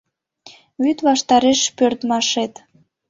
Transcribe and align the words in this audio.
Вӱд 0.83 0.97
ваштареш 1.07 1.61
пӧрдмашет. 1.77 2.53